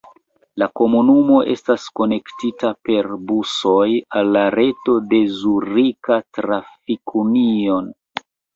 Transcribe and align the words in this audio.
La 0.61 0.67
komunumo 0.77 1.35
estas 1.55 1.85
konektita 1.99 2.71
per 2.89 3.11
busoj 3.33 3.85
al 4.23 4.33
la 4.39 4.45
reto 4.57 4.97
de 5.15 5.23
la 5.29 5.37
Zurika 5.45 6.21
Trafik-Unio. 6.41 7.81